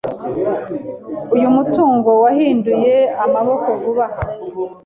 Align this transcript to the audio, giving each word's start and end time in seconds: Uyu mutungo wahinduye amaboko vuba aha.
Uyu 1.35 1.47
mutungo 1.55 2.09
wahinduye 2.23 2.93
amaboko 3.23 3.67
vuba 3.81 4.05
aha. 4.09 4.21